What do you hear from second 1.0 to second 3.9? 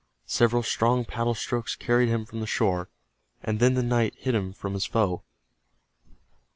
paddle strokes carried him from the shore, and then the